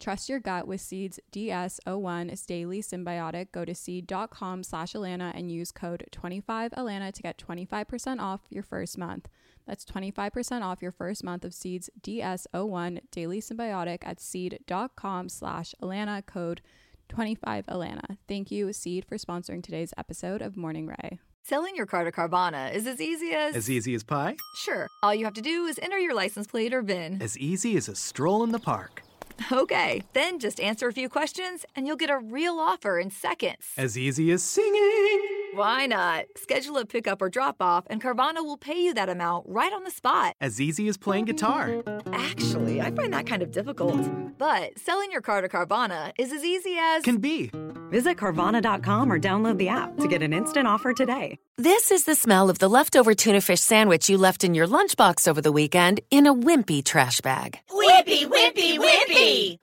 [0.00, 3.52] Trust your gut with Seeds DS01 is daily synbiotic.
[3.52, 8.96] Go to seed.com slash Alana and use code 25Alana to get 25% off your first
[8.96, 9.28] month.
[9.66, 16.24] That's 25% off your first month of Seeds DS01 Daily synbiotic at seed.com slash Alana
[16.24, 16.62] code
[17.10, 18.16] 25Alana.
[18.26, 21.18] Thank you, Seed, for sponsoring today's episode of Morning Rae.
[21.42, 23.54] Selling your car to Carvana is as easy as.
[23.54, 24.36] As easy as pie?
[24.54, 24.88] Sure.
[25.02, 27.20] All you have to do is enter your license plate or VIN.
[27.20, 29.02] As easy as a stroll in the park.
[29.50, 33.72] Okay, then just answer a few questions and you'll get a real offer in seconds.
[33.76, 35.39] As easy as singing.
[35.54, 36.26] Why not?
[36.36, 39.82] Schedule a pickup or drop off, and Carvana will pay you that amount right on
[39.82, 40.34] the spot.
[40.40, 41.82] As easy as playing guitar.
[42.12, 44.00] Actually, I find that kind of difficult.
[44.38, 47.02] But selling your car to Carvana is as easy as.
[47.02, 47.50] Can be.
[47.90, 51.36] Visit Carvana.com or download the app to get an instant offer today.
[51.58, 55.26] This is the smell of the leftover tuna fish sandwich you left in your lunchbox
[55.26, 57.58] over the weekend in a wimpy trash bag.
[57.70, 59.58] Wimpy, wimpy, wimpy!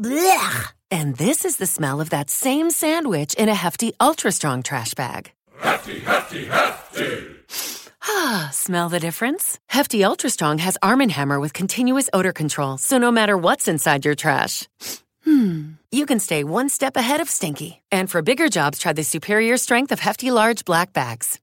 [0.00, 0.72] Blech!
[0.94, 4.94] And this is the smell of that same sandwich in a hefty, ultra strong trash
[4.94, 5.32] bag.
[5.58, 7.34] Hefty, hefty, hefty!
[8.06, 9.58] Ah, smell the difference?
[9.68, 13.66] Hefty Ultra Strong has Arm & Hammer with continuous odor control, so no matter what's
[13.66, 14.68] inside your trash,
[15.24, 17.82] hmm, you can stay one step ahead of stinky.
[17.90, 21.40] And for bigger jobs, try the superior strength of Hefty Large Black Bags.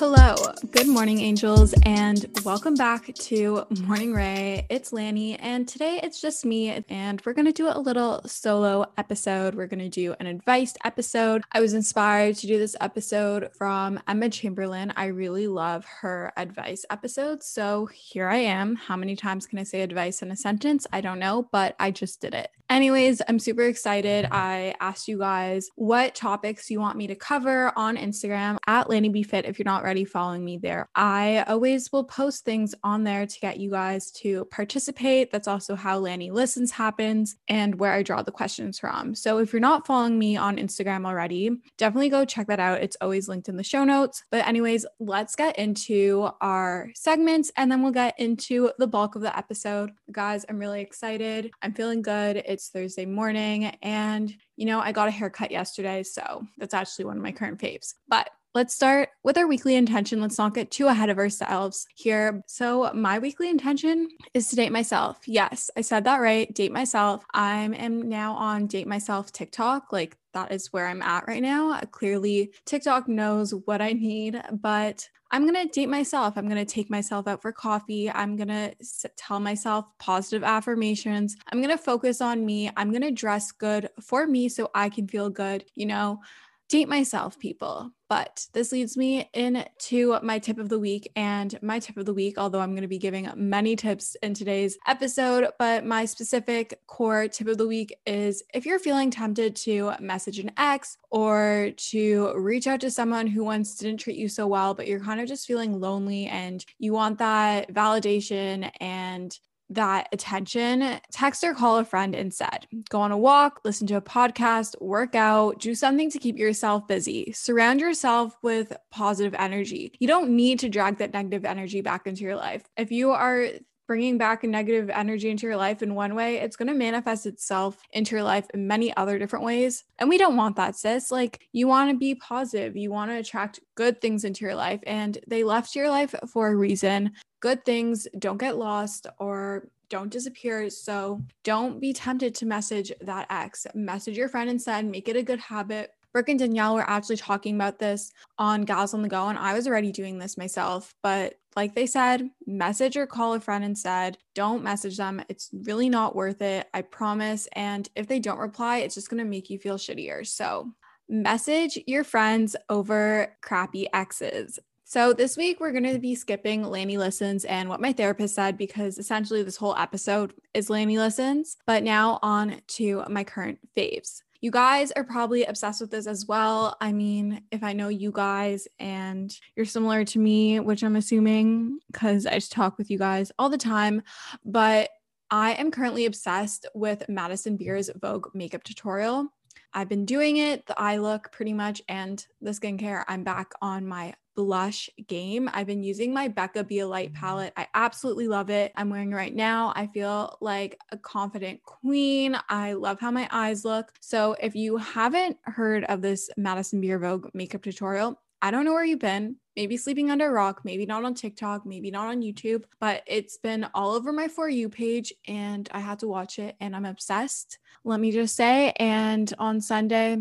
[0.00, 0.34] Hello,
[0.70, 4.64] good morning, angels, and welcome back to Morning Rae.
[4.70, 9.54] It's Lani, and today it's just me, and we're to do a little solo episode.
[9.54, 11.42] We're to do an advice episode.
[11.52, 14.90] I was inspired to do this episode from Emma Chamberlain.
[14.96, 18.76] I really love her advice episodes, so here I am.
[18.76, 20.86] How many times can I say advice in a sentence?
[20.94, 22.48] I don't know, but I just did it.
[22.70, 24.28] Anyways, I'm super excited.
[24.30, 29.24] I asked you guys what topics you want me to cover on Instagram at Lani
[29.24, 30.88] Fit if you're not already following me there.
[30.94, 35.32] I always will post things on there to get you guys to participate.
[35.32, 39.16] That's also how Lani Listens happens and where I draw the questions from.
[39.16, 42.82] So if you're not following me on Instagram already, definitely go check that out.
[42.82, 44.22] It's always linked in the show notes.
[44.30, 49.22] But, anyways, let's get into our segments and then we'll get into the bulk of
[49.22, 49.90] the episode.
[50.12, 51.50] Guys, I'm really excited.
[51.62, 52.36] I'm feeling good.
[52.46, 57.16] It's Thursday morning and you know, I got a haircut yesterday, so that's actually one
[57.16, 57.94] of my current faves.
[58.08, 60.20] But Let's start with our weekly intention.
[60.20, 62.42] Let's not get too ahead of ourselves here.
[62.48, 65.20] So, my weekly intention is to date myself.
[65.24, 66.52] Yes, I said that right.
[66.52, 67.24] Date myself.
[67.32, 69.92] I am now on Date Myself TikTok.
[69.92, 71.78] Like, that is where I'm at right now.
[71.92, 76.36] Clearly, TikTok knows what I need, but I'm going to date myself.
[76.36, 78.10] I'm going to take myself out for coffee.
[78.10, 78.74] I'm going to
[79.16, 81.36] tell myself positive affirmations.
[81.52, 82.68] I'm going to focus on me.
[82.76, 85.64] I'm going to dress good for me so I can feel good.
[85.76, 86.20] You know,
[86.70, 87.90] date myself, people.
[88.08, 91.10] But this leads me into my tip of the week.
[91.14, 94.34] And my tip of the week, although I'm going to be giving many tips in
[94.34, 99.54] today's episode, but my specific core tip of the week is if you're feeling tempted
[99.56, 104.28] to message an ex or to reach out to someone who once didn't treat you
[104.28, 109.38] so well, but you're kind of just feeling lonely and you want that validation and
[109.70, 112.66] that attention, text or call a friend instead.
[112.88, 116.86] Go on a walk, listen to a podcast, work out, do something to keep yourself
[116.86, 117.32] busy.
[117.32, 119.92] Surround yourself with positive energy.
[120.00, 122.64] You don't need to drag that negative energy back into your life.
[122.76, 123.48] If you are
[123.90, 127.82] bringing back negative energy into your life in one way, it's going to manifest itself
[127.90, 129.82] into your life in many other different ways.
[129.98, 131.10] And we don't want that, sis.
[131.10, 134.78] Like, you want to be positive, you want to attract good things into your life,
[134.86, 137.10] and they left your life for a reason.
[137.40, 140.70] Good things don't get lost or don't disappear.
[140.70, 143.66] So don't be tempted to message that ex.
[143.74, 145.90] Message your friend instead, make it a good habit.
[146.12, 149.54] Brooke and Danielle were actually talking about this on Gals on the Go, and I
[149.54, 150.94] was already doing this myself.
[151.02, 154.18] But like they said, message or call a friend instead.
[154.34, 155.22] Don't message them.
[155.28, 156.68] It's really not worth it.
[156.74, 157.48] I promise.
[157.52, 160.26] And if they don't reply, it's just going to make you feel shittier.
[160.26, 160.72] So
[161.08, 164.58] message your friends over crappy exes.
[164.84, 168.58] So, this week we're going to be skipping Lani Listens and what my therapist said
[168.58, 171.56] because essentially this whole episode is Lani Listens.
[171.64, 174.22] But now on to my current faves.
[174.40, 176.76] You guys are probably obsessed with this as well.
[176.80, 181.78] I mean, if I know you guys and you're similar to me, which I'm assuming
[181.92, 184.02] because I just talk with you guys all the time,
[184.44, 184.88] but
[185.30, 189.28] I am currently obsessed with Madison Beer's Vogue makeup tutorial.
[189.72, 193.04] I've been doing it, the eye look pretty much, and the skincare.
[193.08, 195.50] I'm back on my blush game.
[195.52, 197.20] I've been using my Becca Be a Light mm-hmm.
[197.20, 197.52] palette.
[197.56, 198.72] I absolutely love it.
[198.74, 199.72] I'm wearing it right now.
[199.76, 202.36] I feel like a confident queen.
[202.48, 203.92] I love how my eyes look.
[204.00, 208.72] So if you haven't heard of this Madison Beer Vogue makeup tutorial, I don't know
[208.72, 209.36] where you've been.
[209.56, 213.36] Maybe sleeping under a rock, maybe not on TikTok, maybe not on YouTube, but it's
[213.36, 216.86] been all over my For You page and I had to watch it and I'm
[216.86, 217.58] obsessed.
[217.84, 218.72] Let me just say.
[218.76, 220.16] And on Sunday,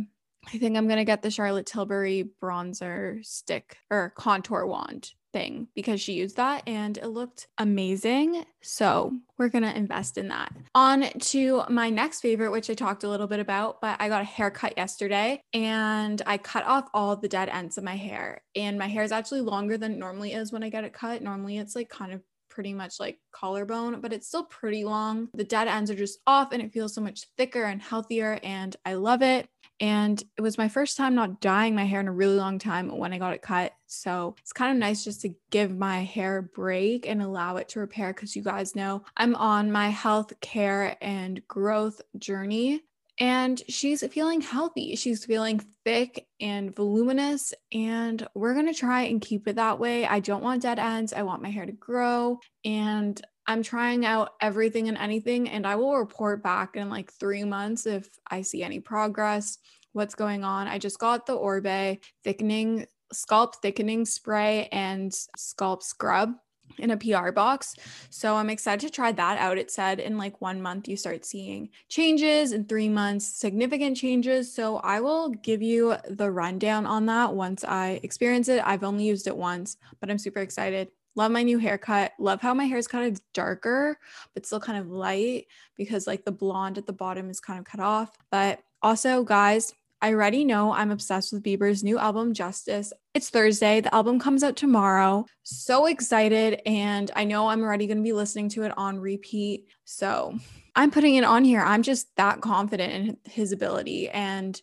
[0.45, 6.01] I think I'm gonna get the Charlotte Tilbury bronzer stick or contour wand thing because
[6.01, 8.45] she used that and it looked amazing.
[8.61, 10.53] So we're gonna invest in that.
[10.75, 14.21] On to my next favorite, which I talked a little bit about, but I got
[14.21, 18.41] a haircut yesterday and I cut off all the dead ends of my hair.
[18.55, 21.21] And my hair is actually longer than it normally is when I get it cut.
[21.21, 25.29] Normally it's like kind of pretty much like collarbone, but it's still pretty long.
[25.33, 28.75] The dead ends are just off and it feels so much thicker and healthier, and
[28.85, 29.47] I love it.
[29.79, 32.95] And it was my first time not dyeing my hair in a really long time
[32.95, 33.73] when I got it cut.
[33.87, 37.69] So it's kind of nice just to give my hair a break and allow it
[37.69, 42.81] to repair because you guys know I'm on my health care and growth journey.
[43.21, 44.95] And she's feeling healthy.
[44.95, 47.53] She's feeling thick and voluminous.
[47.73, 50.05] And we're going to try and keep it that way.
[50.05, 51.11] I don't want dead ends.
[51.11, 52.39] I want my hair to grow.
[52.63, 57.43] And I'm trying out everything and anything, and I will report back in like three
[57.43, 59.57] months if I see any progress,
[59.91, 60.67] what's going on.
[60.67, 66.35] I just got the Oribe thickening, scalp thickening spray and scalp scrub
[66.77, 67.73] in a PR box.
[68.11, 69.57] So I'm excited to try that out.
[69.57, 74.53] It said in like one month you start seeing changes, in three months, significant changes.
[74.53, 78.61] So I will give you the rundown on that once I experience it.
[78.63, 80.89] I've only used it once, but I'm super excited.
[81.15, 82.13] Love my new haircut.
[82.19, 83.97] Love how my hair is kind of darker,
[84.33, 87.65] but still kind of light because like the blonde at the bottom is kind of
[87.65, 88.15] cut off.
[88.31, 92.93] But also, guys, I already know I'm obsessed with Bieber's new album, Justice.
[93.13, 93.81] It's Thursday.
[93.81, 95.25] The album comes out tomorrow.
[95.43, 96.61] So excited.
[96.65, 99.67] And I know I'm already going to be listening to it on repeat.
[99.83, 100.37] So
[100.73, 101.59] I'm putting it on here.
[101.59, 104.09] I'm just that confident in his ability.
[104.09, 104.61] And,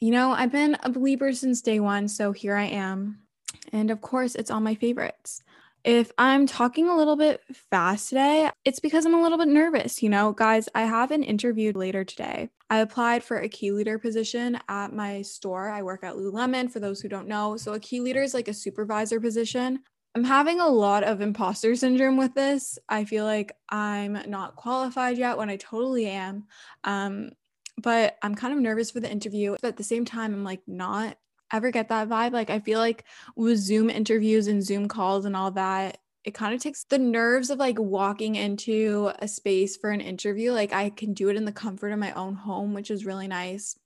[0.00, 2.06] you know, I've been a believer since day one.
[2.06, 3.20] So here I am.
[3.72, 5.42] And of course, it's on my favorites.
[5.84, 10.02] If I'm talking a little bit fast today, it's because I'm a little bit nervous.
[10.02, 12.48] You know, guys, I have an interview later today.
[12.70, 15.68] I applied for a key leader position at my store.
[15.68, 17.58] I work at Lululemon for those who don't know.
[17.58, 19.80] So, a key leader is like a supervisor position.
[20.14, 22.78] I'm having a lot of imposter syndrome with this.
[22.88, 26.46] I feel like I'm not qualified yet when I totally am.
[26.84, 27.32] Um,
[27.76, 29.56] but I'm kind of nervous for the interview.
[29.60, 31.18] But at the same time, I'm like not
[31.54, 32.32] ever get that vibe.
[32.32, 33.04] Like I feel like
[33.36, 37.50] with Zoom interviews and Zoom calls and all that, it kind of takes the nerves
[37.50, 40.52] of like walking into a space for an interview.
[40.52, 43.28] Like I can do it in the comfort of my own home, which is really
[43.28, 43.76] nice.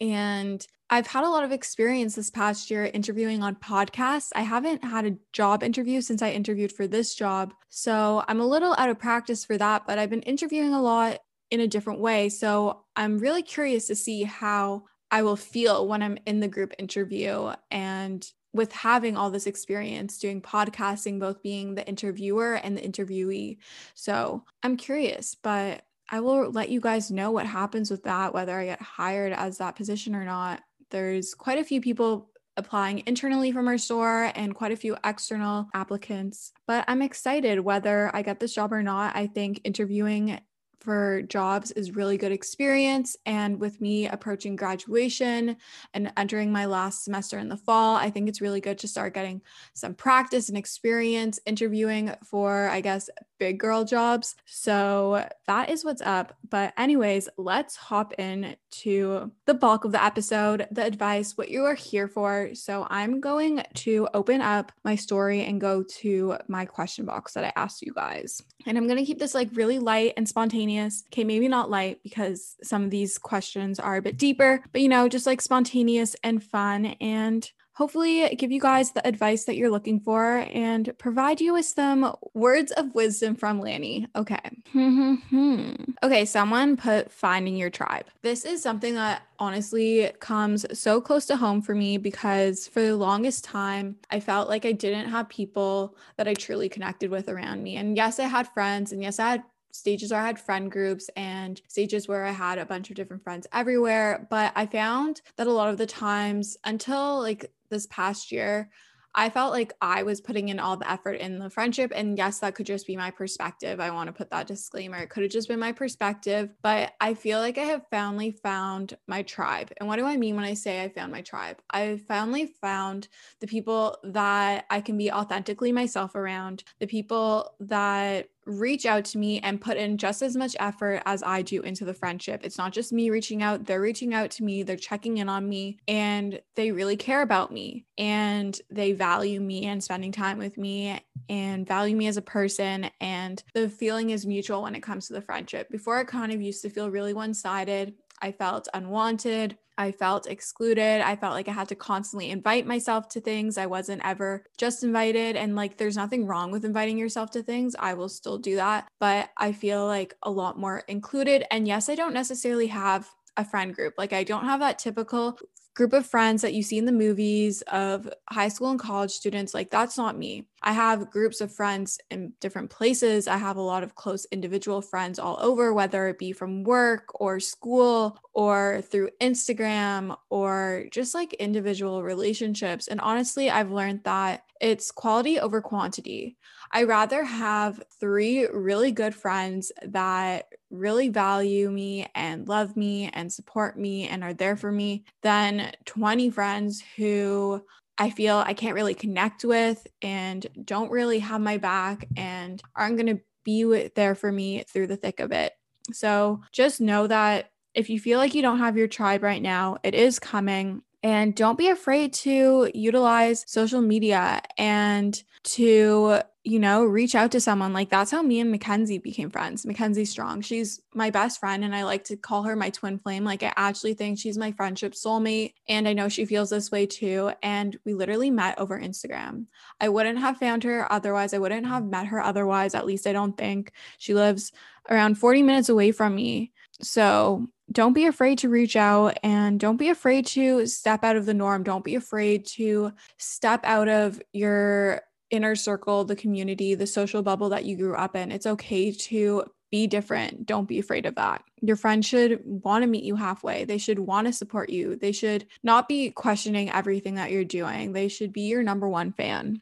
[0.00, 4.30] And I've had a lot of experience this past year interviewing on podcasts.
[4.34, 7.52] I haven't had a job interview since I interviewed for this job.
[7.68, 11.18] So I'm a little out of practice for that, but I've been interviewing a lot
[11.50, 12.28] in a different way.
[12.28, 16.72] So I'm really curious to see how I will feel when I'm in the group
[16.78, 22.82] interview and with having all this experience doing podcasting, both being the interviewer and the
[22.82, 23.58] interviewee.
[23.94, 28.58] So I'm curious, but I will let you guys know what happens with that, whether
[28.58, 30.62] I get hired as that position or not.
[30.90, 35.68] There's quite a few people applying internally from our store and quite a few external
[35.74, 36.52] applicants.
[36.66, 39.14] But I'm excited whether I get this job or not.
[39.14, 40.40] I think interviewing
[40.80, 43.16] for jobs is really good experience.
[43.26, 45.56] And with me approaching graduation
[45.94, 49.14] and entering my last semester in the fall, I think it's really good to start
[49.14, 49.42] getting
[49.74, 54.34] some practice and experience interviewing for, I guess, big girl jobs.
[54.46, 56.36] So that is what's up.
[56.48, 61.64] But, anyways, let's hop in to the bulk of the episode, the advice, what you
[61.64, 62.50] are here for.
[62.54, 67.44] So, I'm going to open up my story and go to my question box that
[67.44, 68.42] I asked you guys.
[68.66, 70.67] And I'm going to keep this like really light and spontaneous.
[70.76, 74.88] Okay, maybe not light because some of these questions are a bit deeper, but you
[74.88, 76.86] know, just like spontaneous and fun.
[77.00, 81.64] And hopefully give you guys the advice that you're looking for and provide you with
[81.64, 84.08] some words of wisdom from Lani.
[84.16, 84.40] Okay.
[86.02, 88.06] okay, someone put finding your tribe.
[88.22, 92.96] This is something that honestly comes so close to home for me because for the
[92.96, 97.62] longest time, I felt like I didn't have people that I truly connected with around
[97.62, 97.76] me.
[97.76, 101.10] And yes, I had friends, and yes, I had stages where I had friend groups
[101.16, 104.26] and stages where I had a bunch of different friends everywhere.
[104.30, 108.70] But I found that a lot of the times until like this past year,
[109.14, 111.92] I felt like I was putting in all the effort in the friendship.
[111.94, 113.80] And yes, that could just be my perspective.
[113.80, 114.98] I want to put that disclaimer.
[114.98, 118.96] It could have just been my perspective, but I feel like I have finally found
[119.06, 119.72] my tribe.
[119.78, 121.60] And what do I mean when I say I found my tribe?
[121.70, 123.08] I finally found
[123.40, 129.18] the people that I can be authentically myself around, the people that reach out to
[129.18, 132.40] me and put in just as much effort as I do into the friendship.
[132.42, 135.48] It's not just me reaching out, they're reaching out to me, they're checking in on
[135.48, 140.56] me, and they really care about me and they value me and spending time with
[140.56, 142.90] me and value me as a person.
[143.00, 145.68] And the feeling is mutual when it comes to the friendship.
[145.70, 147.94] Before, it kind of used to feel really one sided.
[148.20, 149.58] I felt unwanted.
[149.78, 151.00] I felt excluded.
[151.00, 153.56] I felt like I had to constantly invite myself to things.
[153.56, 155.36] I wasn't ever just invited.
[155.36, 157.76] And like, there's nothing wrong with inviting yourself to things.
[157.78, 158.88] I will still do that.
[158.98, 161.44] But I feel like a lot more included.
[161.52, 163.94] And yes, I don't necessarily have a friend group.
[163.96, 165.38] Like, I don't have that typical
[165.74, 169.54] group of friends that you see in the movies of high school and college students
[169.54, 173.28] like that's not me i have groups of friends in different places.
[173.28, 177.20] I have a lot of close individual friends all over whether it be from work
[177.20, 182.88] or school or through instagram or just like individual relationships.
[182.88, 186.36] And honestly i've learned that it's quality over quantity.
[186.72, 193.32] I rather have three really good friends that really value me and love me and
[193.32, 197.62] support me and are there for me than 20 friends who
[197.98, 202.96] I feel I can't really connect with and don't really have my back and aren't
[202.96, 205.52] going to be there for me through the thick of it.
[205.92, 209.78] So just know that if you feel like you don't have your tribe right now,
[209.82, 210.82] it is coming.
[211.02, 217.40] And don't be afraid to utilize social media and to you know, reach out to
[217.42, 217.74] someone.
[217.74, 219.66] Like that's how me and Mackenzie became friends.
[219.66, 220.40] Mackenzie Strong.
[220.40, 223.22] She's my best friend and I like to call her my twin flame.
[223.22, 226.86] Like I actually think she's my friendship soulmate and I know she feels this way
[226.86, 227.32] too.
[227.42, 229.44] And we literally met over Instagram.
[229.78, 231.34] I wouldn't have found her otherwise.
[231.34, 232.74] I wouldn't have met her otherwise.
[232.74, 233.72] At least I don't think.
[233.98, 234.50] She lives
[234.88, 236.52] around 40 minutes away from me.
[236.80, 241.26] So don't be afraid to reach out and don't be afraid to step out of
[241.26, 241.62] the norm.
[241.62, 247.50] Don't be afraid to step out of your inner circle, the community, the social bubble
[247.50, 248.32] that you grew up in.
[248.32, 250.46] It's okay to be different.
[250.46, 251.44] Don't be afraid of that.
[251.60, 253.64] Your friends should want to meet you halfway.
[253.64, 254.96] They should want to support you.
[254.96, 257.92] They should not be questioning everything that you're doing.
[257.92, 259.60] They should be your number one fan.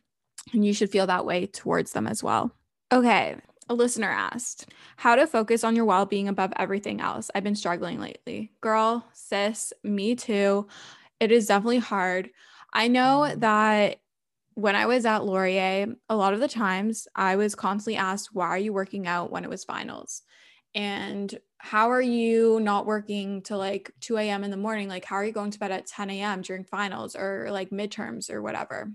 [0.52, 2.52] And you should feel that way towards them as well.
[2.92, 3.36] Okay.
[3.68, 7.30] A listener asked, How to focus on your well being above everything else?
[7.35, 8.52] I've been struggling lately.
[8.61, 10.68] Girl, sis, me too.
[11.18, 12.30] It is definitely hard.
[12.73, 13.40] I know mm-hmm.
[13.40, 13.99] that
[14.54, 18.46] when I was at Laurier, a lot of the times I was constantly asked, Why
[18.46, 20.23] are you working out when it was finals?
[20.75, 24.44] And how are you not working till like 2 a.m.
[24.44, 24.88] in the morning?
[24.88, 26.42] Like, how are you going to bed at 10 a.m.
[26.42, 28.92] during finals or like midterms or whatever?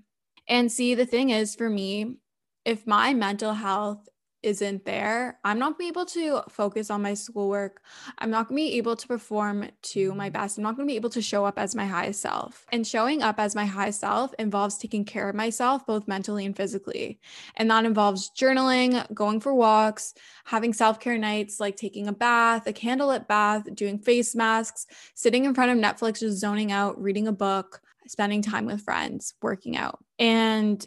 [0.48, 2.18] And see, the thing is for me,
[2.64, 4.08] if my mental health
[4.44, 7.82] isn't there, I'm not going to be able to focus on my schoolwork.
[8.18, 10.42] I'm not going to be able to perform to my mm-hmm.
[10.42, 10.58] best.
[10.58, 12.66] I'm not going to be able to show up as my highest self.
[12.72, 16.56] And showing up as my highest self involves taking care of myself, both mentally and
[16.56, 17.20] physically.
[17.56, 20.14] And that involves journaling, going for walks,
[20.46, 25.46] having self care nights like taking a bath, a candlelit bath, doing face masks, sitting
[25.46, 29.78] in front of Netflix, just zoning out, reading a book, spending time with friends, working
[29.78, 30.04] out.
[30.18, 30.86] And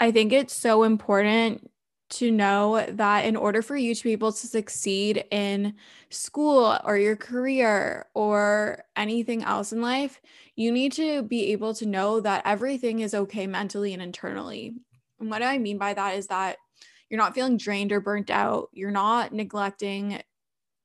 [0.00, 1.68] I think it's so important
[2.10, 5.74] to know that in order for you to be able to succeed in
[6.10, 10.20] school or your career or anything else in life,
[10.56, 14.74] you need to be able to know that everything is okay mentally and internally.
[15.20, 16.56] And what I mean by that is that
[17.10, 20.22] you're not feeling drained or burnt out, you're not neglecting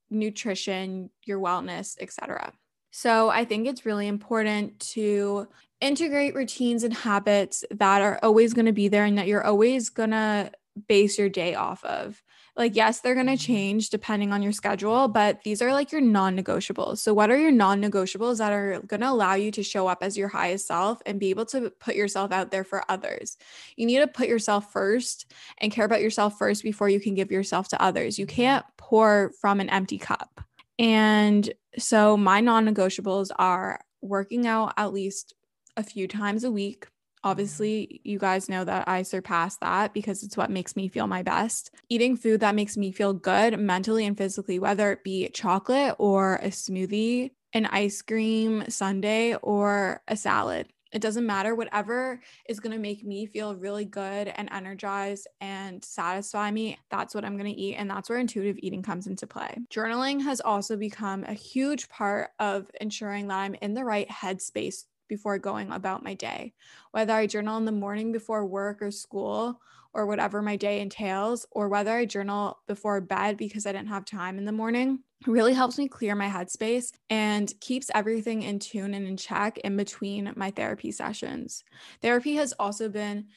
[0.10, 2.53] nutrition, your wellness, etc.
[2.92, 5.48] So I think it's really important to
[5.82, 9.89] integrate routines and habits that are always going to be there and that you're always
[9.89, 10.51] going to
[10.88, 12.22] base your day off of.
[12.56, 13.53] Like, yes, they're going to mm-hmm.
[13.53, 17.00] change depending on your schedule, but these are like your non negotiables.
[17.00, 20.00] So, what are your non negotiables that are going to allow you to show up
[20.01, 23.38] as your highest self and be able to put yourself out there for others?
[23.75, 27.32] You need to put yourself first and care about yourself first before you can give
[27.32, 28.20] yourself to others.
[28.20, 30.42] You can't pour from an empty cup.
[30.77, 35.34] And so, my non negotiables are working out at least
[35.75, 36.88] a few times a week.
[37.24, 41.24] Obviously, you guys know that I surpass that because it's what makes me feel my
[41.24, 41.72] best.
[41.89, 46.36] Eating food that makes me feel good mentally and physically, whether it be chocolate or
[46.36, 50.68] a smoothie, an ice cream sundae, or a salad.
[50.94, 51.56] It doesn't matter.
[51.56, 57.15] Whatever is going to make me feel really good and energized and satisfy me, that's
[57.15, 57.75] what I'm going to eat.
[57.75, 59.58] And that's where intuitive eating comes into play.
[59.74, 64.84] Journaling has also become a huge part of ensuring that I'm in the right headspace
[65.07, 66.53] before going about my day.
[66.91, 69.60] Whether I journal in the morning before work or school
[69.93, 74.05] or whatever my day entails, or whether I journal before bed because I didn't have
[74.05, 78.93] time in the morning, really helps me clear my headspace and keeps everything in tune
[78.93, 81.63] and in check in between my therapy sessions.
[82.01, 83.27] Therapy has also been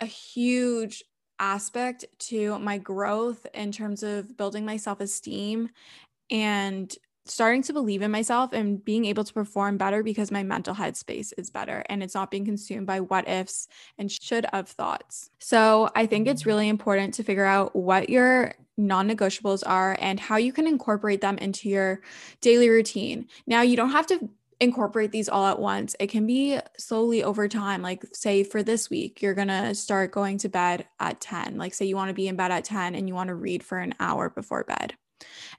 [0.00, 1.04] a huge
[1.38, 5.68] aspect to my growth in terms of building my self esteem
[6.30, 10.74] and starting to believe in myself and being able to perform better because my mental
[10.74, 13.68] headspace is better and it's not being consumed by what ifs
[13.98, 15.30] and should of thoughts.
[15.38, 16.50] So I think it's mm-hmm.
[16.50, 21.20] really important to figure out what your non negotiables are and how you can incorporate
[21.20, 22.00] them into your
[22.40, 23.26] daily routine.
[23.46, 24.28] Now, you don't have to
[24.60, 25.94] incorporate these all at once.
[26.00, 27.82] It can be slowly over time.
[27.82, 31.58] Like, say, for this week, you're going to start going to bed at 10.
[31.58, 33.62] Like, say you want to be in bed at 10 and you want to read
[33.62, 34.94] for an hour before bed.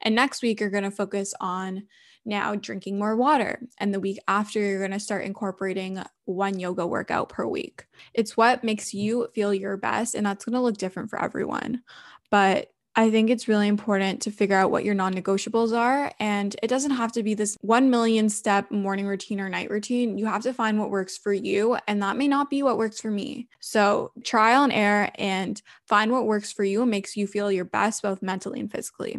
[0.01, 1.83] And next week, you're going to focus on
[2.25, 3.61] now drinking more water.
[3.79, 7.85] And the week after, you're going to start incorporating one yoga workout per week.
[8.13, 10.13] It's what makes you feel your best.
[10.13, 11.81] And that's going to look different for everyone.
[12.29, 16.11] But I think it's really important to figure out what your non negotiables are.
[16.19, 20.17] And it doesn't have to be this 1 million step morning routine or night routine.
[20.17, 21.77] You have to find what works for you.
[21.87, 23.49] And that may not be what works for me.
[23.59, 27.65] So trial and error and find what works for you and makes you feel your
[27.65, 29.17] best, both mentally and physically.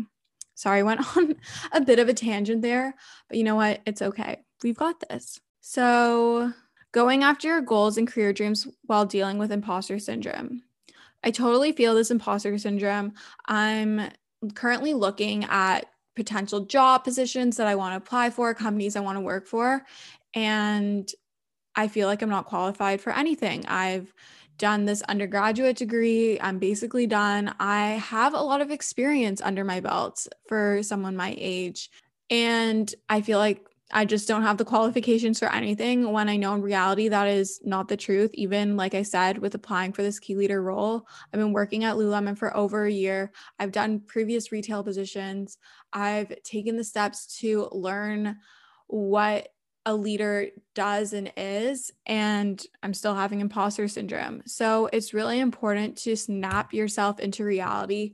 [0.59, 1.37] Sorry, I went on
[1.71, 2.93] a bit of a tangent there,
[3.29, 3.81] but you know what?
[3.87, 4.39] It's okay.
[4.65, 5.41] We've got this.
[5.61, 6.53] So,
[6.91, 10.63] going after your goals and career dreams while dealing with imposter syndrome.
[11.23, 13.13] I totally feel this imposter syndrome.
[13.47, 14.11] I'm
[14.57, 15.87] currently looking at
[16.17, 19.85] potential job positions that I want to apply for, companies I want to work for,
[20.35, 21.09] and
[21.77, 23.65] I feel like I'm not qualified for anything.
[23.67, 24.13] I've
[24.59, 26.41] done this undergraduate degree.
[26.41, 27.55] I'm basically done.
[27.59, 31.91] I have a lot of experience under my belt for someone my age.
[32.29, 36.55] And I feel like I just don't have the qualifications for anything when I know
[36.55, 38.31] in reality that is not the truth.
[38.35, 41.97] Even like I said, with applying for this key leader role, I've been working at
[41.97, 43.33] Lululemon for over a year.
[43.59, 45.57] I've done previous retail positions.
[45.93, 48.37] I've taken the steps to learn
[48.89, 49.49] what
[49.89, 54.43] a leader does and is, and I'm still having imposter syndrome.
[54.45, 58.13] So it's really important to snap yourself into reality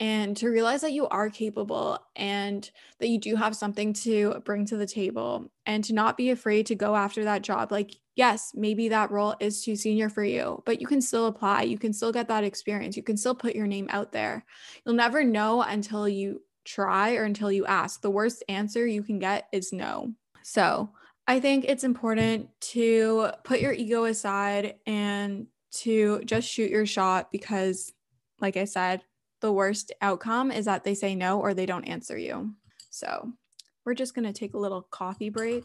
[0.00, 4.66] and to realize that you are capable and that you do have something to bring
[4.66, 7.70] to the table and to not be afraid to go after that job.
[7.70, 11.62] Like, yes, maybe that role is too senior for you, but you can still apply.
[11.62, 12.96] You can still get that experience.
[12.96, 14.44] You can still put your name out there.
[14.84, 18.00] You'll never know until you try or until you ask.
[18.00, 20.14] The worst answer you can get is no.
[20.42, 20.90] So,
[21.26, 27.30] I think it's important to put your ego aside and to just shoot your shot
[27.30, 27.92] because,
[28.40, 29.02] like I said,
[29.40, 32.54] the worst outcome is that they say no or they don't answer you.
[32.90, 33.32] So,
[33.84, 35.64] we're just going to take a little coffee break.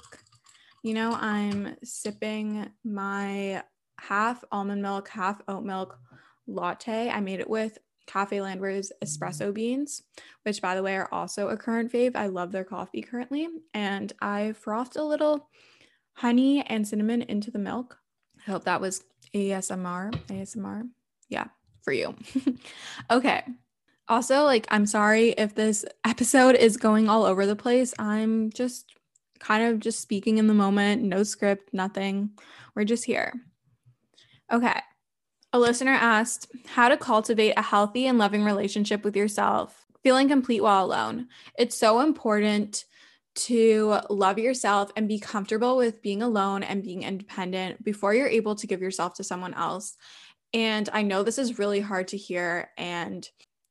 [0.83, 3.63] You know, I'm sipping my
[3.99, 5.99] half almond milk, half oat milk
[6.47, 7.09] latte.
[7.09, 10.01] I made it with Cafe Landwer's espresso beans,
[10.43, 12.15] which by the way are also a current fave.
[12.15, 13.47] I love their coffee currently.
[13.73, 15.49] And I frothed a little
[16.13, 17.99] honey and cinnamon into the milk.
[18.39, 19.03] I hope that was
[19.35, 20.11] ASMR.
[20.27, 20.89] ASMR.
[21.29, 21.47] Yeah,
[21.83, 22.15] for you.
[23.11, 23.43] okay.
[24.07, 27.93] Also, like, I'm sorry if this episode is going all over the place.
[27.99, 28.93] I'm just
[29.39, 32.31] kind of just speaking in the moment, no script, nothing.
[32.73, 33.33] We're just here.
[34.51, 34.79] Okay.
[35.57, 40.61] A listener asked how to cultivate a healthy and loving relationship with yourself, feeling complete
[40.61, 41.29] while alone.
[41.57, 42.85] It's so important
[43.47, 48.53] to love yourself and be comfortable with being alone and being independent before you're able
[48.53, 49.97] to give yourself to someone else.
[50.53, 53.27] And I know this is really hard to hear and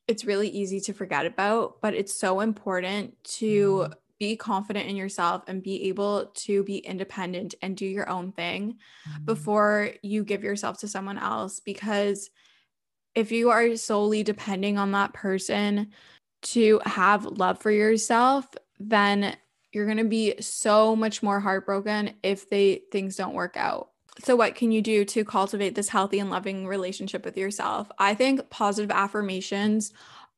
[0.08, 4.96] it's really easy to forget about, but it's so important to mm-hmm be confident in
[4.96, 8.76] yourself and be able to be independent and do your own thing
[9.08, 9.24] mm-hmm.
[9.24, 12.30] before you give yourself to someone else because
[13.14, 15.90] if you are solely depending on that person
[16.42, 18.46] to have love for yourself
[18.78, 19.36] then
[19.72, 24.34] you're going to be so much more heartbroken if they things don't work out so
[24.34, 28.48] what can you do to cultivate this healthy and loving relationship with yourself i think
[28.48, 29.92] positive affirmations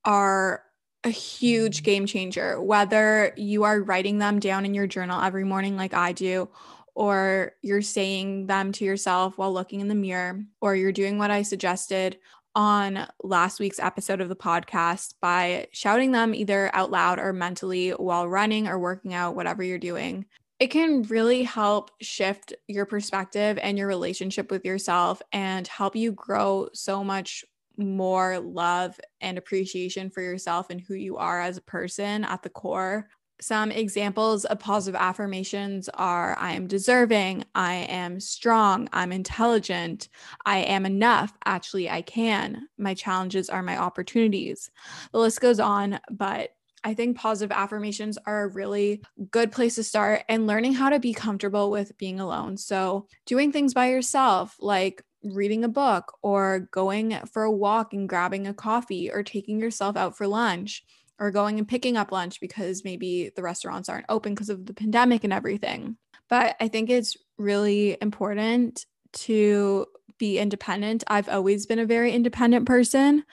[0.05, 0.65] are
[1.05, 5.77] a huge game changer, whether you are writing them down in your journal every morning,
[5.77, 6.49] like I do,
[6.95, 11.31] or you're saying them to yourself while looking in the mirror, or you're doing what
[11.31, 12.19] I suggested
[12.55, 17.91] on last week's episode of the podcast by shouting them either out loud or mentally
[17.91, 20.27] while running or working out, whatever you're doing.
[20.59, 26.11] It can really help shift your perspective and your relationship with yourself and help you
[26.11, 27.45] grow so much
[27.79, 32.51] more love and appreciation for yourself and who you are as a person at the
[32.51, 33.09] core.
[33.41, 40.09] Some examples of positive affirmations are I am deserving, I am strong, I'm intelligent,
[40.45, 42.67] I am enough, actually, I can.
[42.79, 44.73] My challenges are my opportunities.
[45.13, 46.51] The list goes on, but
[46.83, 50.99] I think positive affirmations are a really good place to start and learning how to
[50.99, 52.57] be comfortable with being alone.
[52.57, 58.09] So, doing things by yourself, like reading a book or going for a walk and
[58.09, 60.85] grabbing a coffee or taking yourself out for lunch
[61.19, 64.75] or going and picking up lunch because maybe the restaurants aren't open because of the
[64.75, 65.97] pandemic and everything.
[66.29, 69.87] But I think it's really important to
[70.19, 71.05] be independent.
[71.09, 73.25] I've always been a very independent person.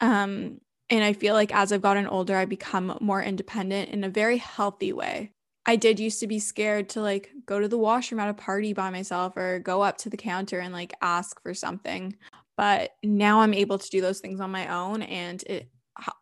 [0.00, 4.08] Um, and I feel like as I've gotten older, I become more independent in a
[4.08, 5.32] very healthy way.
[5.70, 8.72] I did used to be scared to like go to the washroom at a party
[8.72, 12.16] by myself or go up to the counter and like ask for something.
[12.56, 15.70] But now I'm able to do those things on my own and it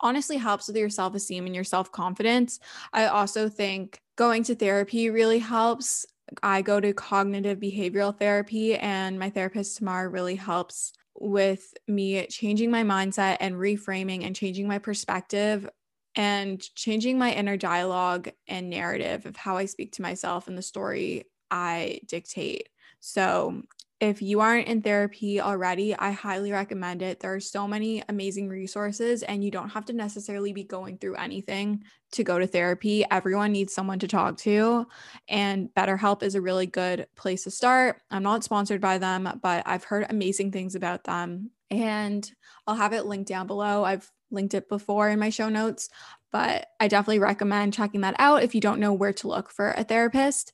[0.03, 2.61] honestly helps with your self esteem and your self confidence.
[2.93, 6.05] I also think going to therapy really helps.
[6.43, 12.71] I go to cognitive behavioral therapy, and my therapist, Tamar, really helps with me changing
[12.71, 15.67] my mindset and reframing and changing my perspective
[16.15, 20.63] and changing my inner dialogue and narrative of how I speak to myself and the
[20.63, 22.69] story I dictate.
[23.01, 23.63] So,
[24.01, 27.19] if you aren't in therapy already, I highly recommend it.
[27.19, 31.17] There are so many amazing resources, and you don't have to necessarily be going through
[31.17, 33.05] anything to go to therapy.
[33.11, 34.87] Everyone needs someone to talk to,
[35.29, 38.01] and BetterHelp is a really good place to start.
[38.09, 42.31] I'm not sponsored by them, but I've heard amazing things about them, and
[42.67, 43.85] I'll have it linked down below.
[43.85, 45.89] I've linked it before in my show notes,
[46.31, 49.73] but I definitely recommend checking that out if you don't know where to look for
[49.73, 50.53] a therapist.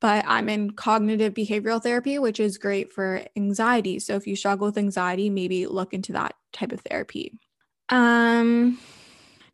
[0.00, 4.00] But I'm in cognitive behavioral therapy, which is great for anxiety.
[4.00, 7.38] So if you struggle with anxiety, maybe look into that type of therapy.
[7.88, 8.80] Um,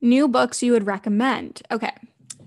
[0.01, 1.61] new books you would recommend.
[1.71, 1.93] Okay,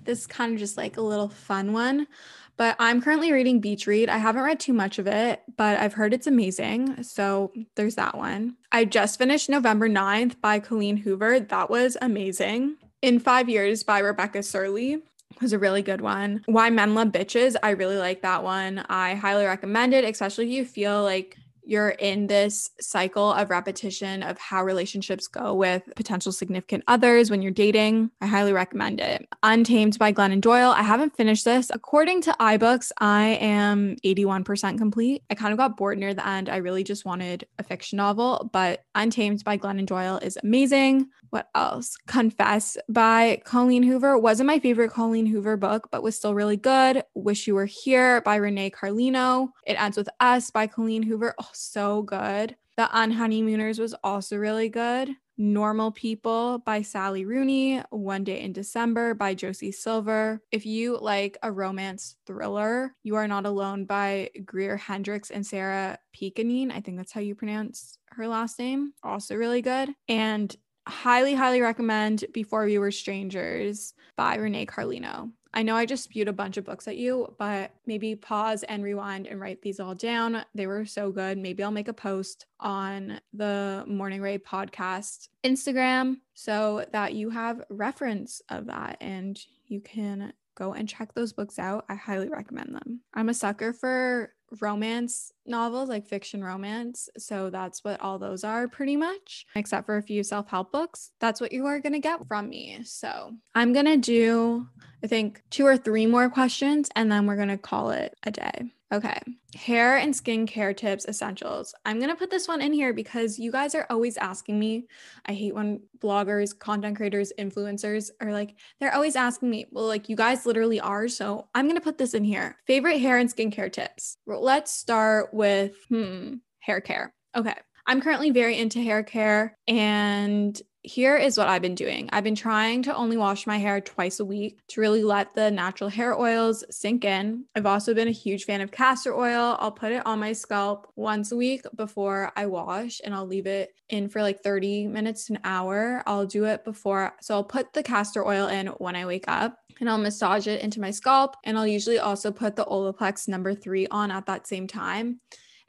[0.04, 2.08] this is kind of just like a little fun one.
[2.58, 4.10] But I'm currently reading Beach Read.
[4.10, 7.04] I haven't read too much of it, but I've heard it's amazing.
[7.04, 8.58] So there's that one.
[8.72, 11.40] I just finished November 9th by Colleen Hoover.
[11.40, 12.78] That was amazing.
[13.02, 15.02] In Five Years by Rebecca Serle
[15.42, 16.44] was a really good one.
[16.46, 17.56] Why Men Love Bitches.
[17.64, 18.86] I really like that one.
[18.90, 24.24] I highly recommend it, especially if you feel like you're in this cycle of repetition
[24.24, 29.28] of how relationships go with potential significant others when you're dating, I highly recommend it.
[29.44, 30.72] Untamed by Glennon Doyle.
[30.72, 31.72] I haven't finished this.
[31.74, 35.24] According to iBooks, I am 81% complete.
[35.30, 36.50] I kind of got bored near the end.
[36.50, 41.10] I really just wanted a fiction novel, but Untamed by Glennon Doyle is amazing.
[41.32, 41.98] What else?
[42.08, 47.04] Confess by Colleen Hoover wasn't my favorite Colleen Hoover book, but was still really good.
[47.16, 49.50] Wish You Were Here by Renee Carlino.
[49.66, 51.34] It Ends With Us by Colleen Hoover.
[51.40, 52.58] Oh, so good.
[52.76, 55.10] The Unhoneymooners was also really good.
[55.38, 60.42] Normal People by Sally Rooney, One Day in December by Josie Silver.
[60.52, 65.98] If you like a romance thriller, You Are Not Alone by Greer Hendricks and Sarah
[66.14, 66.74] Pekkanen.
[66.74, 68.94] I think that's how you pronounce her last name.
[69.02, 69.90] Also really good.
[70.10, 70.54] And
[70.88, 75.32] highly, highly recommend Before We Were Strangers by Renee Carlino.
[75.54, 78.84] I know I just spewed a bunch of books at you, but maybe pause and
[78.84, 80.46] rewind and write these all down.
[80.56, 81.38] They were so good.
[81.38, 87.66] Maybe I'll make a post on the Morning Rae podcast Instagram so that you have
[87.70, 91.86] reference of that and you can go and check those books out.
[91.90, 93.02] I highly recommend them.
[93.14, 97.10] I'm a sucker for romance novels, like fiction romance.
[97.18, 101.12] So that's what all those are pretty much, except for a few self help books.
[101.20, 102.80] That's what you are going to get from me.
[102.84, 104.68] So I'm going to do,
[105.04, 108.32] I think, two or three more questions and then we're going to call it a
[108.32, 108.72] day.
[108.92, 109.18] Okay.
[109.56, 111.74] Hair and skincare tips essentials.
[111.86, 114.86] I'm going to put this one in here because you guys are always asking me.
[115.26, 120.10] I hate when bloggers, content creators, influencers are like, they're always asking me, well, like
[120.10, 121.08] you guys literally are.
[121.08, 122.58] So I'm going to put this in here.
[122.68, 124.18] Favorite hair and skincare tips.
[124.28, 127.14] Let's start with hmm, hair care.
[127.36, 127.56] Okay.
[127.92, 132.10] I'm currently very into hair care and here is what I've been doing.
[132.14, 135.52] I've been trying to only wash my hair twice a week to really let the
[135.52, 137.44] natural hair oils sink in.
[137.54, 139.58] I've also been a huge fan of castor oil.
[139.60, 143.46] I'll put it on my scalp once a week before I wash and I'll leave
[143.46, 146.02] it in for like 30 minutes an hour.
[146.08, 147.12] I'll do it before.
[147.20, 150.62] So I'll put the castor oil in when I wake up and I'll massage it
[150.62, 151.36] into my scalp.
[151.44, 155.20] And I'll usually also put the Olaplex number three on at that same time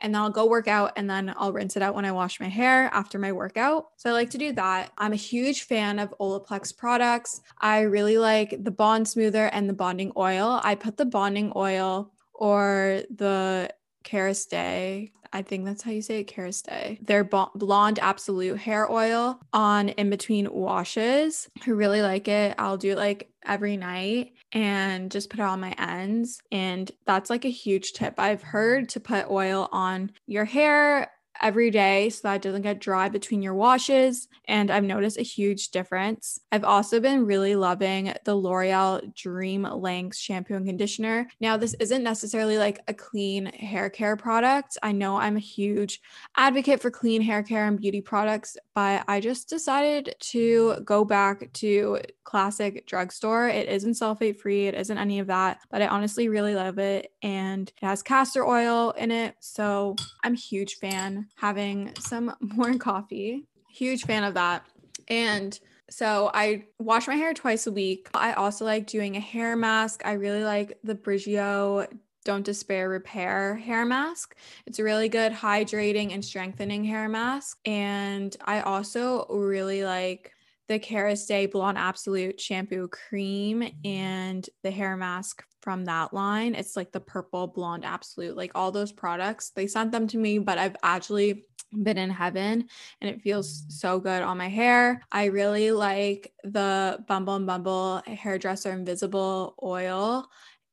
[0.02, 2.40] and then I'll go work out and then I'll rinse it out when I wash
[2.40, 3.86] my hair after my workout.
[3.96, 4.90] So I like to do that.
[4.98, 7.40] I'm a huge fan of Olaplex products.
[7.60, 10.60] I really like the bond smoother and the bonding oil.
[10.62, 13.72] I put the bonding oil or the
[14.04, 15.12] Kerastase.
[15.34, 17.06] I think that's how you say it, Kerastase.
[17.06, 21.48] Their blonde absolute hair oil on in between washes.
[21.66, 22.54] I really like it.
[22.58, 26.40] I'll do it like every night and just put it on my ends.
[26.50, 28.14] And that's like a huge tip.
[28.18, 31.10] I've heard to put oil on your hair
[31.42, 34.28] every day so that it doesn't get dry between your washes.
[34.46, 36.38] And I've noticed a huge difference.
[36.50, 41.28] I've also been really loving the L'Oreal Dream Length shampoo and conditioner.
[41.40, 44.78] Now, this isn't necessarily like a clean hair care product.
[44.82, 46.00] I know I'm a huge
[46.36, 51.52] advocate for clean hair care and beauty products, but I just decided to go back
[51.54, 53.48] to classic drugstore.
[53.48, 57.12] It isn't sulfate free, it isn't any of that, but I honestly really love it.
[57.22, 59.34] And it has castor oil in it.
[59.40, 63.46] So I'm a huge fan having some more coffee.
[63.68, 64.66] Huge fan of that.
[65.08, 65.58] And
[65.90, 68.08] so I wash my hair twice a week.
[68.14, 70.02] I also like doing a hair mask.
[70.04, 71.86] I really like the Briogeo
[72.24, 74.36] Don't Despair Repair hair mask.
[74.66, 77.58] It's a really good hydrating and strengthening hair mask.
[77.66, 80.32] And I also really like
[80.68, 86.54] the Kerastase Blonde Absolute shampoo cream and the hair mask from that line.
[86.54, 89.50] It's like the purple blonde absolute, like all those products.
[89.50, 91.46] They sent them to me, but I've actually
[91.82, 92.68] been in heaven
[93.00, 95.00] and it feels so good on my hair.
[95.10, 100.28] I really like the Bumble and Bumble hairdresser invisible oil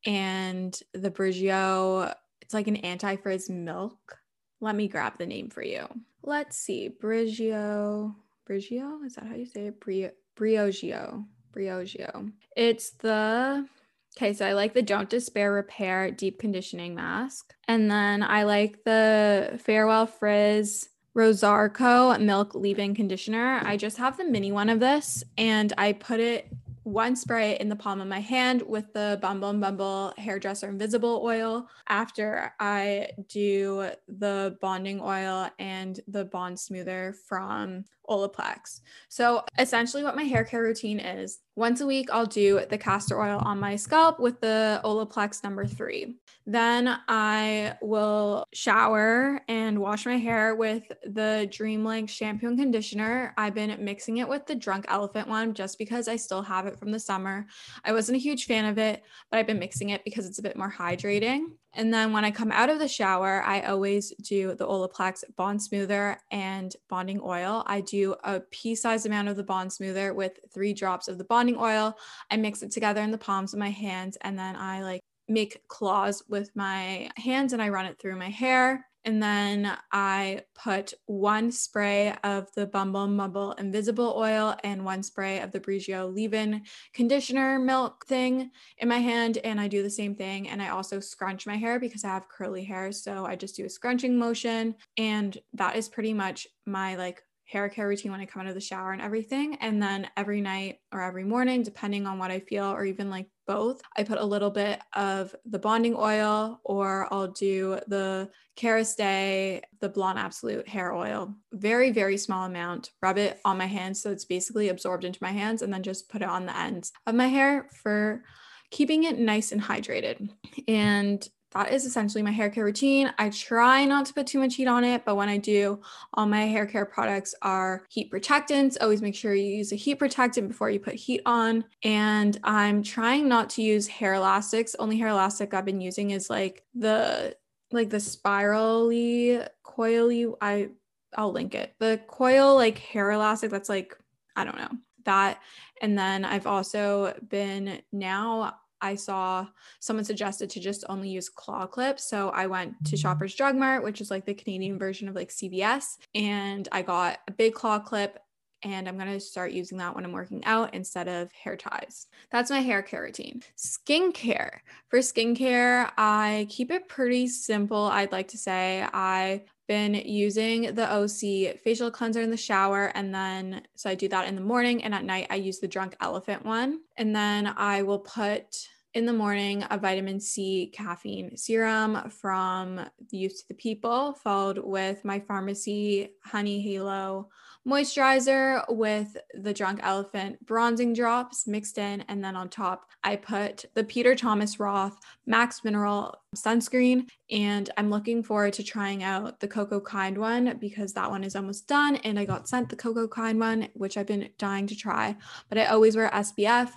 [0.05, 2.13] and the Briogeo.
[2.41, 4.17] It's like an anti-frizz milk.
[4.59, 5.87] Let me grab the name for you.
[6.23, 6.89] Let's see.
[7.01, 8.13] Briogeo.
[8.49, 9.05] Briogeo?
[9.05, 9.79] Is that how you say it?
[9.79, 11.25] Bri- Briogeo.
[11.53, 12.31] Briogeo.
[12.57, 13.67] It's the
[14.17, 17.53] Okay, so I like the Don't Despair Repair Deep Conditioning Mask.
[17.67, 23.61] And then I like the Farewell Frizz Rosarco Milk Leave-In Conditioner.
[23.63, 26.49] I just have the mini one of this and I put it
[26.83, 31.21] one spray in the palm of my hand with the Bumble and Bumble Hairdresser Invisible
[31.23, 38.81] Oil after I do the bonding oil and the bond smoother from Olaplex.
[39.09, 43.21] So essentially, what my hair care routine is once a week, I'll do the castor
[43.21, 46.15] oil on my scalp with the Olaplex number three.
[46.45, 53.33] Then I will shower and wash my hair with the Dream Length shampoo and conditioner.
[53.37, 56.79] I've been mixing it with the Drunk Elephant one just because I still have it
[56.79, 57.45] from the summer.
[57.83, 60.43] I wasn't a huge fan of it, but I've been mixing it because it's a
[60.43, 61.41] bit more hydrating.
[61.73, 65.61] And then when I come out of the shower, I always do the Olaplex Bond
[65.61, 67.63] Smoother and Bonding Oil.
[67.67, 71.23] I do a pea sized amount of the Bond Smoother with three drops of the
[71.23, 71.95] bonding oil.
[72.31, 75.61] I mix it together in the palms of my hands and then I like make
[75.67, 78.88] claws with my hands and I run it through my hair.
[79.05, 85.39] And then I put one spray of the Bumble Mumble Invisible Oil and one spray
[85.39, 89.37] of the Briogeo leave-in conditioner milk thing in my hand.
[89.43, 90.49] And I do the same thing.
[90.49, 92.91] And I also scrunch my hair because I have curly hair.
[92.91, 94.75] So I just do a scrunching motion.
[94.97, 98.53] And that is pretty much my like hair care routine when I come out of
[98.53, 99.55] the shower and everything.
[99.55, 103.27] And then every night or every morning, depending on what I feel, or even like
[103.47, 109.61] both, I put a little bit of the bonding oil or I'll do the Kerastase,
[109.79, 111.33] the Blonde Absolute hair oil.
[111.51, 112.91] Very, very small amount.
[113.01, 116.07] Rub it on my hands so it's basically absorbed into my hands and then just
[116.07, 118.23] put it on the ends of my hair for
[118.69, 120.29] keeping it nice and hydrated.
[120.67, 123.11] And that is essentially my hair care routine.
[123.17, 125.81] I try not to put too much heat on it, but when I do,
[126.13, 128.77] all my hair care products are heat protectants.
[128.79, 131.65] Always make sure you use a heat protectant before you put heat on.
[131.83, 134.75] And I'm trying not to use hair elastics.
[134.77, 137.35] Only hair elastic I've been using is like the
[137.71, 140.69] like the spirally coily I
[141.17, 141.73] I'll link it.
[141.79, 143.97] The coil like hair elastic that's like
[144.35, 144.71] I don't know
[145.05, 145.39] that
[145.81, 149.47] and then I've also been now I saw
[149.79, 152.09] someone suggested to just only use claw clips.
[152.09, 153.01] So I went to mm-hmm.
[153.01, 157.19] Shoppers Drug Mart, which is like the Canadian version of like CVS, and I got
[157.27, 158.19] a big claw clip.
[158.61, 162.07] And I'm going to start using that when I'm working out instead of hair ties.
[162.29, 163.41] That's my hair care routine.
[163.57, 164.57] Skincare.
[164.89, 167.83] For skincare, I keep it pretty simple.
[167.83, 172.91] I'd like to say I been using the OC facial cleanser in the shower.
[172.95, 174.83] And then, so I do that in the morning.
[174.83, 176.81] And at night, I use the Drunk Elephant one.
[176.97, 182.77] And then I will put in the morning a vitamin C caffeine serum from
[183.09, 187.29] the Youth to the People, followed with my Farmacy Honey Halo
[187.67, 192.01] moisturizer with the Drunk Elephant bronzing drops mixed in.
[192.07, 197.07] And then on top, I put the Peter Thomas Roth Max Mineral sunscreen.
[197.29, 201.35] And I'm looking forward to trying out the Coco Kind one because that one is
[201.35, 201.97] almost done.
[201.97, 205.15] And I got sent the Coco Kind one, which I've been dying to try.
[205.49, 206.71] But I always wear SPF.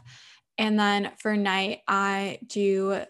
[0.59, 3.03] And then for night, I do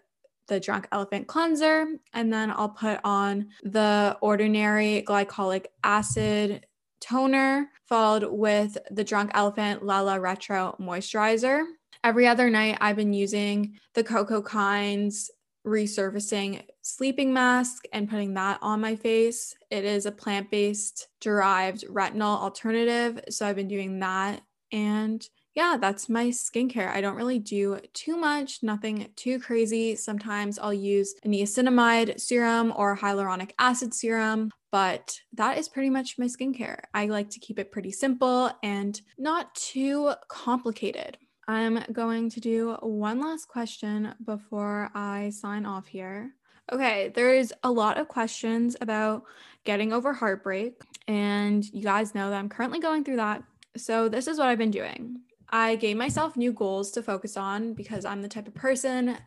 [0.49, 6.67] the Drunk Elephant cleanser, and then I'll put on the Ordinary Glycolic Acid
[7.01, 11.65] toner, followed with the Drunk Elephant Lala Retro moisturizer.
[12.05, 15.31] Every other night, I've been using the Coco Kinds
[15.67, 19.55] resurfacing sleeping mask and putting that on my face.
[19.71, 23.21] It is a plant based derived retinol alternative.
[23.31, 24.43] So I've been doing that.
[24.73, 26.89] And yeah, that's my skincare.
[26.89, 29.97] I don't really do too much, nothing too crazy.
[29.97, 36.19] Sometimes I'll use a niacinamide serum or hyaluronic acid serum, but that is pretty much
[36.19, 36.81] my skincare.
[36.95, 41.19] I like to keep it pretty simple and not too complicated.
[41.47, 46.35] I'm going to do one last question before I sign off here.
[46.73, 49.25] Okay, there's a lot of questions about
[49.65, 53.43] getting over heartbreak, and you guys know that I'm currently going through that.
[53.77, 55.21] So, this is what I've been doing.
[55.53, 59.19] I gave myself new goals to focus on because I'm the type of person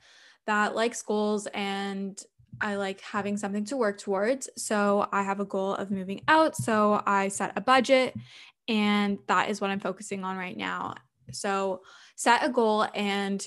[0.47, 2.19] that likes goals and
[2.61, 4.49] I like having something to work towards.
[4.57, 6.55] So I have a goal of moving out.
[6.55, 8.15] So I set a budget,
[8.67, 10.95] and that is what I'm focusing on right now.
[11.31, 11.81] So
[12.15, 13.45] set a goal and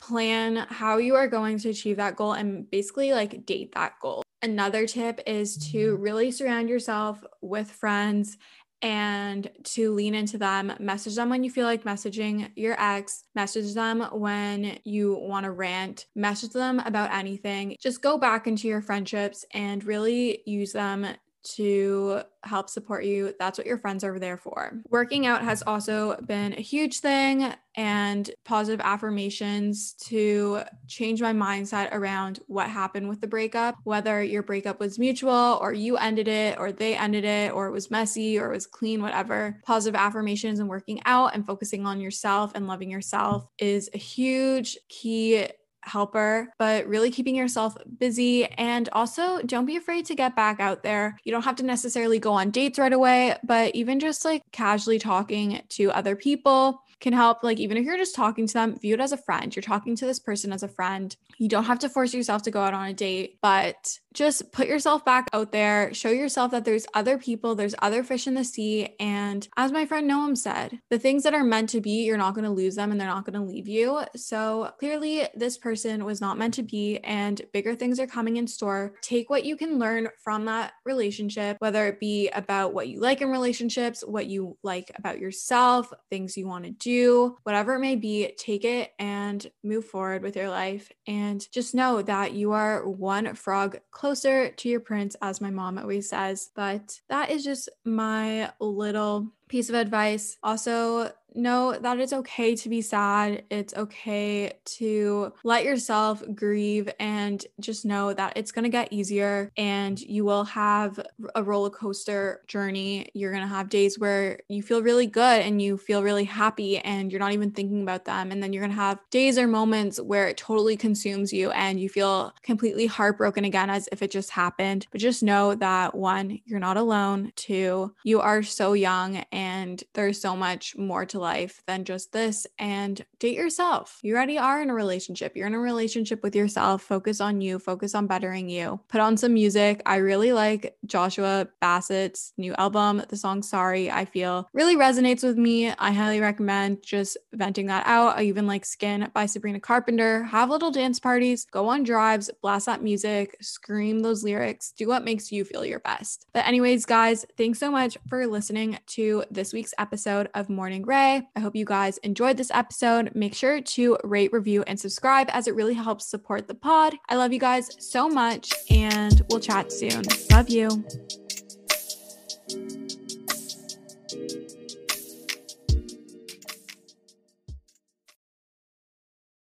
[0.00, 4.22] plan how you are going to achieve that goal and basically like date that goal.
[4.42, 8.36] Another tip is to really surround yourself with friends
[8.82, 10.72] and to lean into them.
[10.80, 15.52] Message them when you feel like messaging your ex, message them when you want to
[15.52, 17.76] rant, message them about anything.
[17.80, 21.06] Just go back into your friendships and really use them
[21.42, 23.34] to help support you.
[23.38, 24.80] That's what your friends are there for.
[24.88, 31.92] Working out has also been a huge thing, and positive affirmations to change my mindset
[31.92, 36.58] around what happened with the breakup, whether your breakup was mutual or you ended it
[36.58, 39.58] or they ended it or it was messy or it was clean, whatever.
[39.64, 44.76] Positive affirmations and working out and focusing on yourself and loving yourself is a huge
[44.88, 45.46] key
[45.82, 48.46] helper, but really keeping yourself busy.
[48.46, 51.18] And also, don't be afraid to get back out there.
[51.24, 54.98] You don't have to necessarily go on dates right away, but even just like casually
[54.98, 57.42] talking to other people can help.
[57.42, 59.54] Like, even if you're just talking to them, view it as a friend.
[59.54, 61.14] You're talking to this person as a friend.
[61.36, 64.68] You don't have to force yourself to go out on a date, but just put
[64.68, 65.92] yourself back out there.
[65.92, 68.94] Show yourself that there's other people, there's other fish in the sea.
[69.00, 72.34] And as my friend Noam said, the things that are meant to be, you're not
[72.34, 74.02] going to lose them and they're not going to leave you.
[74.14, 78.46] So clearly, this person was not meant to be, and bigger things are coming in
[78.46, 78.94] store.
[79.02, 83.22] Take what you can learn from that relationship, whether it be about what you like
[83.22, 87.80] in relationships, what you like about yourself, things you want to do you, whatever it
[87.80, 90.90] may be, take it and move forward with your life.
[91.06, 95.78] And just know that you are one frog closer to your prince, as my mom
[95.78, 96.50] always says.
[96.54, 100.38] But that is just my little piece of advice.
[100.42, 103.44] Also, know that it's okay to be sad.
[103.50, 109.50] It's okay to let yourself grieve and just know that it's going to get easier
[109.56, 111.00] and you will have
[111.34, 113.08] a roller coaster journey.
[113.14, 116.78] You're going to have days where you feel really good and you feel really happy
[116.78, 118.30] and you're not even thinking about them.
[118.30, 121.80] And then you're going to have days or moments where it totally consumes you and
[121.80, 124.86] you feel completely heartbroken again as if it just happened.
[124.90, 127.32] But just know that one, you're not alone.
[127.36, 132.12] Two, you are so young and and there's so much more to life than just
[132.12, 132.46] this.
[132.58, 133.98] And date yourself.
[134.02, 135.36] You already are in a relationship.
[135.36, 136.82] You're in a relationship with yourself.
[136.82, 138.80] Focus on you, focus on bettering you.
[138.88, 139.82] Put on some music.
[139.84, 143.02] I really like Joshua Bassett's new album.
[143.08, 145.70] The song Sorry, I feel really resonates with me.
[145.70, 148.18] I highly recommend just venting that out.
[148.18, 150.22] I even like Skin by Sabrina Carpenter.
[150.24, 155.04] Have little dance parties, go on drives, blast that music, scream those lyrics, do what
[155.04, 156.26] makes you feel your best.
[156.32, 161.22] But, anyways, guys, thanks so much for listening to this week's episode of Morning Rae.
[161.36, 163.14] I hope you guys enjoyed this episode.
[163.14, 166.94] Make sure to rate, review, and subscribe as it really helps support the pod.
[167.08, 170.02] I love you guys so much, and we'll chat soon.
[170.30, 170.84] Love you.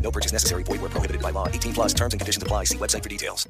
[0.00, 0.62] No purchase necessary.
[0.62, 1.48] Void where prohibited by law.
[1.48, 2.64] 18 plus terms and conditions apply.
[2.64, 3.48] See website for details.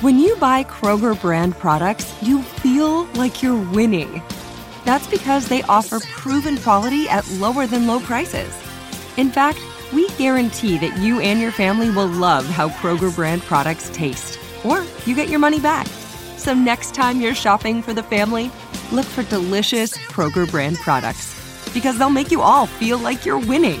[0.00, 4.22] When you buy Kroger brand products, you feel like you're winning.
[4.84, 8.56] That's because they offer proven quality at lower than low prices.
[9.16, 9.58] In fact,
[9.92, 14.84] we guarantee that you and your family will love how Kroger brand products taste, or
[15.06, 15.86] you get your money back.
[16.36, 18.50] So next time you're shopping for the family,
[18.92, 21.34] look for delicious Kroger brand products
[21.74, 23.80] because they'll make you all feel like you're winning.